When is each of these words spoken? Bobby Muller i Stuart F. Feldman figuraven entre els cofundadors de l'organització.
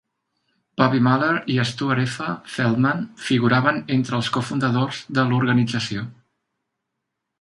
Bobby 0.81 1.01
Muller 1.07 1.33
i 1.55 1.57
Stuart 1.71 2.01
F. 2.05 2.25
Feldman 2.53 3.03
figuraven 3.27 3.77
entre 3.97 4.17
els 4.21 4.31
cofundadors 4.39 5.03
de 5.19 5.27
l'organització. 5.33 6.09